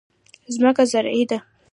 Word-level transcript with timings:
ځمکه 0.55 0.83
زرعي 0.91 1.23
ده. 1.29 1.37